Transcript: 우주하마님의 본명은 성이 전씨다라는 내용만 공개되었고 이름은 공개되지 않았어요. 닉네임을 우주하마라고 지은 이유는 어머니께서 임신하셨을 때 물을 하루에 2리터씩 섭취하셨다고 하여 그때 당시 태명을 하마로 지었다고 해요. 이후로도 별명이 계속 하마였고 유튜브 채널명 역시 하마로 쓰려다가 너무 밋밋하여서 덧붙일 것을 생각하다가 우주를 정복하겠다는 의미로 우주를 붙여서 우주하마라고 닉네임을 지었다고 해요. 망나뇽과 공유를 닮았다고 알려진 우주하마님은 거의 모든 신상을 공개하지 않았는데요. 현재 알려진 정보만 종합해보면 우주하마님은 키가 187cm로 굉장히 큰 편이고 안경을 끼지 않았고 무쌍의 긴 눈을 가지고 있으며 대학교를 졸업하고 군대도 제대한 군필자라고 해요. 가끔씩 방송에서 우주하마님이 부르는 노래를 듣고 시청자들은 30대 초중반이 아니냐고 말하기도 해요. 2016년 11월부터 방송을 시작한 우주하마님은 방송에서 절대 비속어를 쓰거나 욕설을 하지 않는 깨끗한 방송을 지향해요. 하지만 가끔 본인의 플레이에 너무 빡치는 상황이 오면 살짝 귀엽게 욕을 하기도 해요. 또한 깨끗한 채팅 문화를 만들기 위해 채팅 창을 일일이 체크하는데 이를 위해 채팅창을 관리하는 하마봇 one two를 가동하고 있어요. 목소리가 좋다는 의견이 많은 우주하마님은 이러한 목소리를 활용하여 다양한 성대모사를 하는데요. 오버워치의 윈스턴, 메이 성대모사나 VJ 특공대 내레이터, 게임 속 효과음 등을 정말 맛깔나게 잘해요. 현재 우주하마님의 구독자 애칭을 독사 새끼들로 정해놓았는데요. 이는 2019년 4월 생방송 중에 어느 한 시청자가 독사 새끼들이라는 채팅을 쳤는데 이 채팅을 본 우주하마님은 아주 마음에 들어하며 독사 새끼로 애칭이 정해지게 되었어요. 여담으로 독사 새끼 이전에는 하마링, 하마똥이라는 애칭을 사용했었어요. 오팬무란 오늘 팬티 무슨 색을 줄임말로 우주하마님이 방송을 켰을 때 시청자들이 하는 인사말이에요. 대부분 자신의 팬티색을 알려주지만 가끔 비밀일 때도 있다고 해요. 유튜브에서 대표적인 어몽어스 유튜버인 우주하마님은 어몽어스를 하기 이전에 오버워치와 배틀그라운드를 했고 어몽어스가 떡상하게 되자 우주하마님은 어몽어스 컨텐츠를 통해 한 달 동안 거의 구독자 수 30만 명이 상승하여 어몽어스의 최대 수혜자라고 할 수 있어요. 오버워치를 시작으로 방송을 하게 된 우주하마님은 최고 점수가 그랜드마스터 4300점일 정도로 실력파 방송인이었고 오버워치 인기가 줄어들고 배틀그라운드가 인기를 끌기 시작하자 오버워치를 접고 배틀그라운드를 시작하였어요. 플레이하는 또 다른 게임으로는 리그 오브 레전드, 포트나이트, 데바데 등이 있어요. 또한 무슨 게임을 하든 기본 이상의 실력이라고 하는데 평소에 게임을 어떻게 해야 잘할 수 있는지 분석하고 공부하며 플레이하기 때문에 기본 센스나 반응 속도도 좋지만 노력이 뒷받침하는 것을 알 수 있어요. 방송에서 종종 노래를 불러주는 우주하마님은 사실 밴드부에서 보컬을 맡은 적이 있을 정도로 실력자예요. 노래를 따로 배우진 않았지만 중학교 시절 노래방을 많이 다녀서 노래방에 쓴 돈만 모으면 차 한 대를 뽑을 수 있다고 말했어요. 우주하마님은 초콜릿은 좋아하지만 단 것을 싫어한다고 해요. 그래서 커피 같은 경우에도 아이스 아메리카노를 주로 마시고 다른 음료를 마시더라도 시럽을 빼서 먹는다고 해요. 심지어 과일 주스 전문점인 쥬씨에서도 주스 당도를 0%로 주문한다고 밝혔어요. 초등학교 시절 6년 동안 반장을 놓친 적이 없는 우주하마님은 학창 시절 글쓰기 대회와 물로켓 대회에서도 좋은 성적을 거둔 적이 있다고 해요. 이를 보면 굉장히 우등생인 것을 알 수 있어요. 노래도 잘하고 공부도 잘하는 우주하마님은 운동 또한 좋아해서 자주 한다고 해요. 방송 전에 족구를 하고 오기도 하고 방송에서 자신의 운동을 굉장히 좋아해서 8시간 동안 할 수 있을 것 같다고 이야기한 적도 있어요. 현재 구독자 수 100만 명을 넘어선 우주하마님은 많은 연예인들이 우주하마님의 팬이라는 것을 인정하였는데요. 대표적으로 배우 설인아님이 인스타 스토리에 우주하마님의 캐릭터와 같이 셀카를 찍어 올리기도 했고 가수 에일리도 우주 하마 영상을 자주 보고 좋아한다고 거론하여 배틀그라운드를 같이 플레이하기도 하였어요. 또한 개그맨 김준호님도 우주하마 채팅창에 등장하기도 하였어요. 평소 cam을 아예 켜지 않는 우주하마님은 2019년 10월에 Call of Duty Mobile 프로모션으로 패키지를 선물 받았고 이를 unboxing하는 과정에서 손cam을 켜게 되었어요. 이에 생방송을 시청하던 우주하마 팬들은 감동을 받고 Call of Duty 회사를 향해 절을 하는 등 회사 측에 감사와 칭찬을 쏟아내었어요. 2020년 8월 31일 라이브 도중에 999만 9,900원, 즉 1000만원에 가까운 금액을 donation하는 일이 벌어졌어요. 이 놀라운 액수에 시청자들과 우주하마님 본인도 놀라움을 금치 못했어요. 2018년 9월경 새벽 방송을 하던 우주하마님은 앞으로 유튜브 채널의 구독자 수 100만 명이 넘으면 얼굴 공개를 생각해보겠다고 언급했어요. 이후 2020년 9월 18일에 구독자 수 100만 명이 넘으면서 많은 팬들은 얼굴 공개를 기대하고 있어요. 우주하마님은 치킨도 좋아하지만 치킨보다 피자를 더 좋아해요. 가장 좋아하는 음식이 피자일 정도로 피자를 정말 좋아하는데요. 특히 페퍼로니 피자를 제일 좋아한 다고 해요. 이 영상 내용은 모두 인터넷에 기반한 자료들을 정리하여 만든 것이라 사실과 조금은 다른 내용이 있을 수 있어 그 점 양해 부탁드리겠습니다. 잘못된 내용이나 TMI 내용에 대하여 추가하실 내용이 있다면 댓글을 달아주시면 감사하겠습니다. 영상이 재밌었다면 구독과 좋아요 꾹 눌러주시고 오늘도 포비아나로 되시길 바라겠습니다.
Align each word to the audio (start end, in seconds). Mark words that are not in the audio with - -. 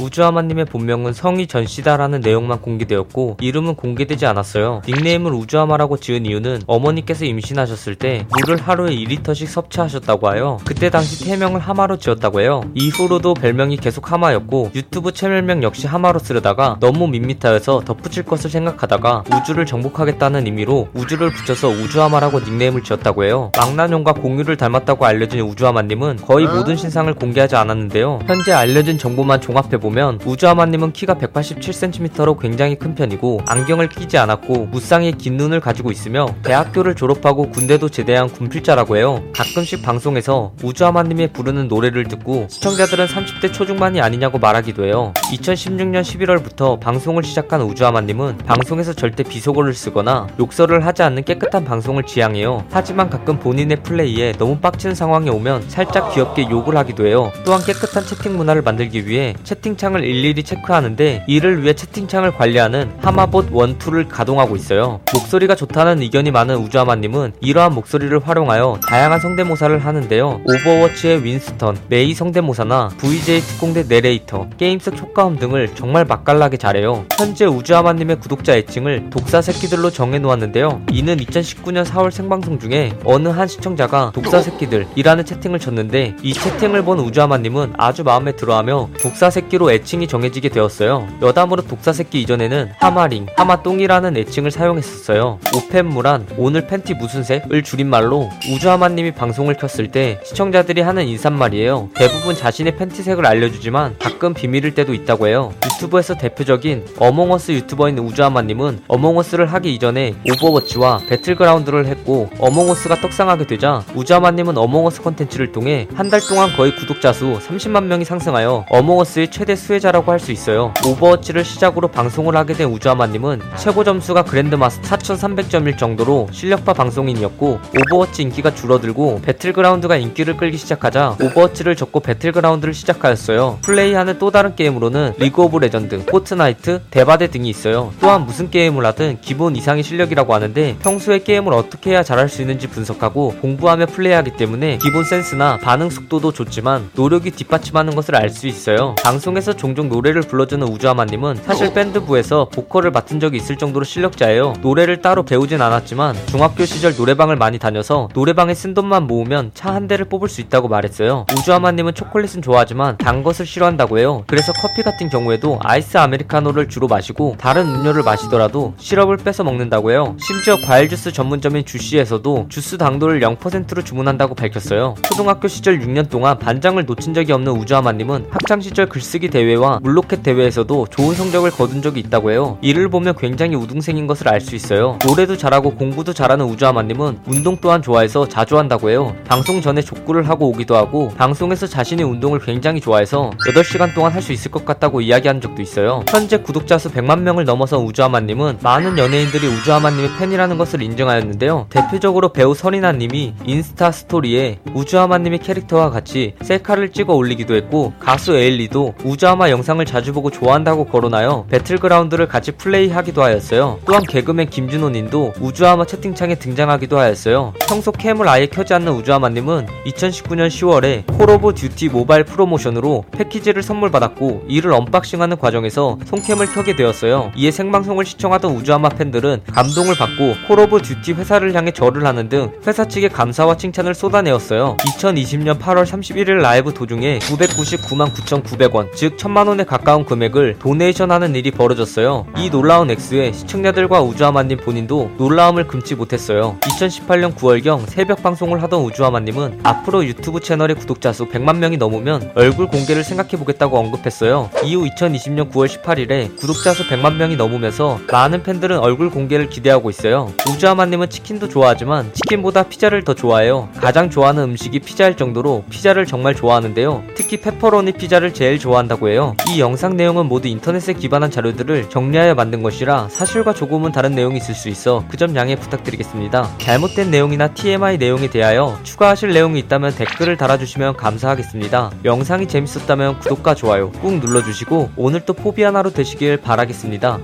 우주하마님의 0.00 0.66
본명은 0.66 1.12
성이 1.12 1.46
전씨다라는 1.46 2.20
내용만 2.20 2.60
공개되었고 2.60 3.38
이름은 3.40 3.74
공개되지 3.74 4.26
않았어요. 4.26 4.82
닉네임을 4.86 5.32
우주하마라고 5.32 5.96
지은 5.96 6.26
이유는 6.26 6.62
어머니께서 6.66 7.24
임신하셨을 7.24 7.96
때 7.96 8.26
물을 8.30 8.56
하루에 8.56 8.94
2리터씩 8.94 9.46
섭취하셨다고 9.46 10.28
하여 10.28 10.58
그때 10.64 10.90
당시 10.90 11.24
태명을 11.24 11.60
하마로 11.60 11.98
지었다고 11.98 12.40
해요. 12.40 12.62
이후로도 12.74 13.34
별명이 13.34 13.76
계속 13.78 14.12
하마였고 14.12 14.70
유튜브 14.74 15.12
채널명 15.12 15.62
역시 15.62 15.86
하마로 15.86 16.18
쓰려다가 16.18 16.76
너무 16.80 17.08
밋밋하여서 17.08 17.80
덧붙일 17.84 18.24
것을 18.24 18.50
생각하다가 18.50 19.24
우주를 19.34 19.66
정복하겠다는 19.66 20.46
의미로 20.46 20.88
우주를 20.94 21.30
붙여서 21.30 21.68
우주하마라고 21.68 22.40
닉네임을 22.40 22.82
지었다고 22.82 23.24
해요. 23.24 23.50
망나뇽과 23.56 24.14
공유를 24.14 24.56
닮았다고 24.56 25.04
알려진 25.04 25.40
우주하마님은 25.40 26.16
거의 26.16 26.46
모든 26.46 26.76
신상을 26.76 27.12
공개하지 27.14 27.56
않았는데요. 27.56 28.20
현재 28.26 28.52
알려진 28.52 28.98
정보만 28.98 29.40
종합해보면 29.40 30.18
우주하마님은 30.24 30.92
키가 30.92 31.14
187cm로 31.14 32.38
굉장히 32.38 32.76
큰 32.76 32.94
편이고 32.94 33.40
안경을 33.46 33.88
끼지 33.88 34.18
않았고 34.18 34.66
무쌍의 34.66 35.12
긴 35.12 35.36
눈을 35.36 35.60
가지고 35.60 35.90
있으며 35.90 36.26
대학교를 36.42 36.94
졸업하고 36.94 37.50
군대도 37.50 37.88
제대한 37.88 38.28
군필자라고 38.28 38.96
해요. 38.96 39.22
가끔씩 39.34 39.82
방송에서 39.82 40.52
우주하마님이 40.62 41.28
부르는 41.32 41.68
노래를 41.68 42.04
듣고 42.04 42.46
시청자들은 42.50 43.06
30대 43.06 43.52
초중반이 43.52 44.00
아니냐고 44.00 44.38
말하기도 44.38 44.84
해요. 44.84 45.12
2016년 45.32 46.02
11월부터 46.02 46.80
방송을 46.80 47.22
시작한 47.22 47.62
우주하마님은 47.62 48.38
방송에서 48.38 48.92
절대 48.92 49.22
비속어를 49.22 49.74
쓰거나 49.74 50.28
욕설을 50.38 50.84
하지 50.84 51.02
않는 51.02 51.24
깨끗한 51.24 51.64
방송을 51.64 52.04
지향해요. 52.04 52.64
하지만 52.70 53.10
가끔 53.10 53.38
본인의 53.38 53.82
플레이에 53.82 54.32
너무 54.32 54.58
빡치는 54.58 54.94
상황이 54.94 55.30
오면 55.30 55.68
살짝 55.68 56.14
귀엽게 56.14 56.48
욕을 56.50 56.76
하기도 56.76 57.06
해요. 57.06 57.32
또한 57.44 57.62
깨끗한 57.62 58.04
채팅 58.04 58.36
문화를 58.36 58.62
만들기 58.62 59.06
위해 59.06 59.34
채팅 59.44 59.76
창을 59.78 60.04
일일이 60.04 60.42
체크하는데 60.42 61.24
이를 61.26 61.62
위해 61.62 61.72
채팅창을 61.72 62.32
관리하는 62.32 62.92
하마봇 63.00 63.48
one 63.50 63.67
two를 63.67 64.08
가동하고 64.08 64.56
있어요. 64.56 65.00
목소리가 65.14 65.54
좋다는 65.54 66.02
의견이 66.02 66.30
많은 66.30 66.56
우주하마님은 66.56 67.34
이러한 67.40 67.74
목소리를 67.74 68.18
활용하여 68.26 68.80
다양한 68.86 69.20
성대모사를 69.20 69.78
하는데요. 69.78 70.42
오버워치의 70.44 71.24
윈스턴, 71.24 71.78
메이 71.88 72.12
성대모사나 72.12 72.88
VJ 72.98 73.40
특공대 73.40 73.84
내레이터, 73.88 74.48
게임 74.58 74.78
속 74.78 74.98
효과음 74.98 75.38
등을 75.38 75.74
정말 75.74 76.04
맛깔나게 76.04 76.56
잘해요. 76.56 77.06
현재 77.16 77.46
우주하마님의 77.46 78.18
구독자 78.18 78.56
애칭을 78.56 79.10
독사 79.10 79.40
새끼들로 79.40 79.90
정해놓았는데요. 79.90 80.82
이는 80.92 81.16
2019년 81.18 81.84
4월 81.84 82.10
생방송 82.10 82.58
중에 82.58 82.92
어느 83.04 83.28
한 83.28 83.46
시청자가 83.46 84.10
독사 84.12 84.42
새끼들이라는 84.42 85.24
채팅을 85.24 85.60
쳤는데 85.60 86.16
이 86.22 86.32
채팅을 86.32 86.82
본 86.82 86.98
우주하마님은 86.98 87.74
아주 87.78 88.02
마음에 88.02 88.32
들어하며 88.32 88.90
독사 89.00 89.30
새끼로 89.30 89.67
애칭이 89.72 90.06
정해지게 90.08 90.48
되었어요. 90.48 91.06
여담으로 91.22 91.62
독사 91.62 91.92
새끼 91.92 92.20
이전에는 92.22 92.72
하마링, 92.78 93.26
하마똥이라는 93.36 94.16
애칭을 94.16 94.50
사용했었어요. 94.50 95.38
오팬무란 95.56 96.26
오늘 96.36 96.66
팬티 96.66 96.94
무슨 96.94 97.22
색을 97.22 97.62
줄임말로 97.62 98.28
우주하마님이 98.52 99.12
방송을 99.12 99.54
켰을 99.54 99.90
때 99.92 100.20
시청자들이 100.24 100.80
하는 100.80 101.06
인사말이에요. 101.06 101.90
대부분 101.94 102.34
자신의 102.34 102.76
팬티색을 102.76 103.24
알려주지만 103.24 103.96
가끔 103.98 104.34
비밀일 104.34 104.74
때도 104.74 104.92
있다고 104.94 105.28
해요. 105.28 105.52
유튜브에서 105.64 106.14
대표적인 106.14 106.84
어몽어스 106.98 107.52
유튜버인 107.52 107.98
우주하마님은 107.98 108.80
어몽어스를 108.88 109.46
하기 109.52 109.72
이전에 109.74 110.14
오버워치와 110.28 111.02
배틀그라운드를 111.08 111.86
했고 111.86 112.28
어몽어스가 112.40 112.96
떡상하게 112.96 113.46
되자 113.46 113.84
우주하마님은 113.94 114.58
어몽어스 114.58 115.02
컨텐츠를 115.02 115.52
통해 115.52 115.86
한 115.94 116.08
달 116.08 116.22
동안 116.22 116.50
거의 116.56 116.74
구독자 116.74 117.12
수 117.12 117.38
30만 117.46 117.84
명이 117.84 118.06
상승하여 118.06 118.64
어몽어스의 118.70 119.30
최대 119.30 119.54
수혜자라고 119.58 120.10
할 120.12 120.18
수 120.18 120.32
있어요. 120.32 120.72
오버워치를 120.84 121.44
시작으로 121.44 121.88
방송을 121.88 122.36
하게 122.36 122.54
된 122.54 122.68
우주하마님은 122.68 123.40
최고 123.56 123.84
점수가 123.84 124.24
그랜드마스터 124.24 124.96
4300점일 124.96 125.78
정도로 125.78 126.28
실력파 126.32 126.72
방송인이었고 126.72 127.60
오버워치 127.78 128.22
인기가 128.22 128.52
줄어들고 128.54 129.20
배틀그라운드가 129.22 129.96
인기를 129.96 130.36
끌기 130.36 130.56
시작하자 130.56 131.16
오버워치를 131.22 131.76
접고 131.76 132.00
배틀그라운드를 132.00 132.74
시작하였어요. 132.74 133.58
플레이하는 133.62 134.18
또 134.18 134.30
다른 134.30 134.56
게임으로는 134.56 135.14
리그 135.18 135.42
오브 135.42 135.58
레전드, 135.58 136.04
포트나이트, 136.06 136.82
데바데 136.90 137.28
등이 137.28 137.48
있어요. 137.48 137.92
또한 138.00 138.26
무슨 138.26 138.50
게임을 138.50 138.84
하든 138.86 139.18
기본 139.20 139.56
이상의 139.56 139.82
실력이라고 139.84 140.34
하는데 140.34 140.76
평소에 140.80 141.20
게임을 141.20 141.52
어떻게 141.52 141.90
해야 141.90 142.02
잘할 142.02 142.28
수 142.28 142.40
있는지 142.42 142.66
분석하고 142.68 143.36
공부하며 143.40 143.86
플레이하기 143.86 144.32
때문에 144.32 144.78
기본 144.78 145.04
센스나 145.04 145.58
반응 145.58 145.90
속도도 145.90 146.32
좋지만 146.32 146.90
노력이 146.94 147.30
뒷받침하는 147.30 147.94
것을 147.94 148.16
알 148.16 148.28
수 148.28 148.46
있어요. 148.46 148.94
방송에서 149.02 149.52
종종 149.54 149.88
노래를 149.88 150.22
불러주는 150.22 150.66
우주하마님은 150.66 151.36
사실 151.44 151.72
밴드부에서 151.72 152.48
보컬을 152.52 152.90
맡은 152.90 153.20
적이 153.20 153.36
있을 153.36 153.56
정도로 153.56 153.84
실력자예요. 153.84 154.54
노래를 154.62 155.00
따로 155.00 155.22
배우진 155.22 155.62
않았지만 155.62 156.16
중학교 156.26 156.64
시절 156.64 156.94
노래방을 156.96 157.36
많이 157.36 157.58
다녀서 157.58 158.08
노래방에 158.14 158.52
쓴 158.54 158.74
돈만 158.74 159.06
모으면 159.06 159.52
차 159.54 159.68
한 159.78 159.86
대를 159.86 160.06
뽑을 160.06 160.28
수 160.28 160.40
있다고 160.40 160.66
말했어요. 160.66 161.26
우주하마님은 161.32 161.94
초콜릿은 161.94 162.42
좋아하지만 162.42 162.96
단 162.96 163.22
것을 163.22 163.46
싫어한다고 163.46 163.98
해요. 164.00 164.24
그래서 164.26 164.52
커피 164.54 164.82
같은 164.82 165.08
경우에도 165.08 165.60
아이스 165.62 165.96
아메리카노를 165.98 166.68
주로 166.68 166.88
마시고 166.88 167.36
다른 167.38 167.66
음료를 167.68 168.02
마시더라도 168.02 168.74
시럽을 168.78 169.18
빼서 169.18 169.44
먹는다고 169.44 169.92
해요. 169.92 170.16
심지어 170.18 170.56
과일 170.56 170.88
주스 170.88 171.12
전문점인 171.12 171.64
쥬씨에서도 171.64 172.46
주스 172.48 172.76
당도를 172.76 173.20
0%로 173.20 173.82
주문한다고 173.82 174.34
밝혔어요. 174.34 174.96
초등학교 175.02 175.46
시절 175.46 175.78
6년 175.78 176.08
동안 176.10 176.38
반장을 176.38 176.84
놓친 176.84 177.14
적이 177.14 177.32
없는 177.32 177.52
우주하마님은 177.52 178.26
학창 178.30 178.60
시절 178.60 178.86
글쓰기 178.86 179.27
대회와 179.30 179.80
물로켓 179.82 180.22
대회에서도 180.22 180.86
좋은 180.90 181.14
성적을 181.14 181.50
거둔 181.50 181.82
적이 181.82 182.00
있다고 182.00 182.30
해요. 182.30 182.58
이를 182.62 182.88
보면 182.88 183.14
굉장히 183.18 183.54
우등생인 183.56 184.06
것을 184.06 184.28
알 184.28 184.38
수 184.40 184.54
있어요. 184.54 184.98
노래도 185.04 185.36
잘하고 185.36 185.74
공부도 185.74 186.12
잘하는 186.12 186.44
우주하마님은 186.46 187.18
운동 187.26 187.56
또한 187.60 187.82
좋아해서 187.82 188.28
자주 188.28 188.56
한다고 188.56 188.88
해요. 188.88 189.16
방송 189.26 189.60
전에 189.60 189.82
족구를 189.82 190.28
하고 190.28 190.48
오기도 190.48 190.76
하고 190.76 191.08
방송에서 191.16 191.66
자신의 191.66 192.04
운동을 192.06 192.38
굉장히 192.40 192.80
좋아해서 192.80 193.30
8시간 193.48 193.94
동안 193.94 194.12
할 194.12 194.22
수 194.22 194.32
있을 194.32 194.50
것 194.50 194.64
같다고 194.64 195.00
이야기한 195.00 195.40
적도 195.40 195.62
있어요. 195.62 196.02
현재 196.08 196.38
구독자 196.38 196.76
수 196.78 196.90
100만 196.90 197.20
명을 197.20 197.44
넘어선 197.44 197.82
우주하마님은 197.84 198.58
많은 198.62 198.98
연예인들이 198.98 199.46
우주하마님의 199.46 200.10
팬이라는 200.18 200.58
것을 200.58 200.82
인정하였는데요. 200.82 201.66
대표적으로 201.70 202.28
배우 202.32 202.54
설인아님이 202.54 203.34
인스타 203.46 203.90
스토리에 203.92 204.58
우주하마님의 204.74 205.38
캐릭터와 205.38 205.90
같이 205.90 206.34
셀카를 206.42 206.90
찍어 206.92 207.14
올리기도 207.14 207.54
했고 207.54 207.92
가수 208.00 208.36
에일리도 208.36 208.94
우주 209.04 209.17
하마 209.26 209.50
영상을 209.50 209.84
자주 209.84 210.12
보고 210.12 210.30
좋아한다고 210.30 210.84
거론하여 210.86 211.46
배틀그라운드를 211.50 212.28
같이 212.28 212.52
플레이하기도 212.52 213.22
하였어요. 213.22 213.78
또한 213.86 214.02
개그맨 214.02 214.50
김준호님도 214.50 215.34
우주하마 215.40 215.86
채팅창에 215.86 216.36
등장하기도 216.36 216.98
하였어요. 216.98 217.54
평소 217.68 217.92
cam을 217.92 218.28
아예 218.28 218.46
켜지 218.46 218.74
않는 218.74 218.92
우주하마님은 218.92 219.66
2019년 219.86 220.48
10월에 220.48 221.18
Call 221.18 221.30
of 221.30 221.54
Duty 221.54 221.88
Mobile 221.88 222.24
프로모션으로 222.24 223.04
패키지를 223.10 223.62
선물 223.62 223.90
받았고 223.90 224.44
이를 224.48 224.72
unboxing하는 224.72 225.38
과정에서 225.38 225.98
손cam을 226.06 226.46
켜게 226.46 226.76
되었어요. 226.76 227.32
이에 227.36 227.50
생방송을 227.50 228.04
시청하던 228.04 228.54
우주하마 228.56 228.90
팬들은 228.90 229.42
감동을 229.52 229.94
받고 229.96 230.34
Call 230.46 230.60
of 230.60 230.82
Duty 230.82 231.12
회사를 231.12 231.54
향해 231.54 231.70
절을 231.70 232.06
하는 232.06 232.28
등 232.28 232.52
회사 232.66 232.84
측에 232.84 233.08
감사와 233.08 233.56
칭찬을 233.56 233.94
쏟아내었어요. 233.94 234.76
2020년 234.78 235.58
8월 235.58 235.84
31일 235.84 236.40
라이브 236.40 236.72
도중에 236.72 237.18
999만 237.20 238.12
9,900원, 238.12 238.92
즉 238.94 239.07
1000만원에 239.16 239.66
가까운 239.66 240.04
금액을 240.04 240.56
donation하는 240.58 241.34
일이 241.34 241.50
벌어졌어요. 241.50 242.26
이 242.36 242.50
놀라운 242.50 242.90
액수에 242.90 243.32
시청자들과 243.32 244.02
우주하마님 244.02 244.58
본인도 244.58 245.12
놀라움을 245.18 245.66
금치 245.66 245.94
못했어요. 245.94 246.56
2018년 246.60 247.34
9월경 247.34 247.88
새벽 247.88 248.22
방송을 248.22 248.62
하던 248.64 248.82
우주하마님은 248.82 249.60
앞으로 249.62 250.04
유튜브 250.04 250.40
채널의 250.40 250.76
구독자 250.76 251.12
수 251.12 251.26
100만 251.26 251.58
명이 251.58 251.76
넘으면 251.76 252.32
얼굴 252.34 252.66
공개를 252.66 253.04
생각해보겠다고 253.04 253.78
언급했어요. 253.78 254.50
이후 254.64 254.84
2020년 254.84 255.50
9월 255.50 255.68
18일에 255.68 256.36
구독자 256.36 256.74
수 256.74 256.86
100만 256.88 257.14
명이 257.14 257.36
넘으면서 257.36 257.98
많은 258.10 258.42
팬들은 258.42 258.78
얼굴 258.78 259.10
공개를 259.10 259.48
기대하고 259.48 259.90
있어요. 259.90 260.32
우주하마님은 260.48 261.08
치킨도 261.08 261.48
좋아하지만 261.48 262.10
치킨보다 262.12 262.64
피자를 262.64 263.04
더 263.04 263.14
좋아해요. 263.14 263.68
가장 263.76 264.10
좋아하는 264.10 264.42
음식이 264.42 264.80
피자일 264.80 265.16
정도로 265.16 265.64
피자를 265.70 266.04
정말 266.04 266.34
좋아하는데요. 266.34 267.04
특히 267.14 267.36
페퍼로니 267.38 267.92
피자를 267.92 268.34
제일 268.34 268.58
좋아한 268.58 268.88
다고 268.98 269.08
해요. 269.08 269.34
이 269.48 269.60
영상 269.60 269.96
내용은 269.96 270.26
모두 270.26 270.48
인터넷에 270.48 270.92
기반한 270.92 271.30
자료들을 271.30 271.88
정리하여 271.88 272.34
만든 272.34 272.62
것이라 272.62 273.08
사실과 273.08 273.54
조금은 273.54 273.92
다른 273.92 274.12
내용이 274.12 274.36
있을 274.38 274.54
수 274.54 274.68
있어 274.68 275.04
그 275.08 275.18
점 275.18 275.34
양해 275.34 275.56
부탁드리겠습니다. 275.56 276.58
잘못된 276.58 277.10
내용이나 277.10 277.48
TMI 277.48 277.98
내용에 277.98 278.30
대하여 278.30 278.78
추가하실 278.84 279.32
내용이 279.32 279.58
있다면 279.58 279.96
댓글을 279.96 280.36
달아주시면 280.36 280.96
감사하겠습니다. 280.96 281.90
영상이 282.04 282.46
재밌었다면 282.46 283.18
구독과 283.18 283.56
좋아요 283.56 283.90
꾹 283.90 284.20
눌러주시고 284.20 284.90
오늘도 284.96 285.32
포비아나로 285.32 285.90
되시길 285.90 286.36
바라겠습니다. 286.36 287.18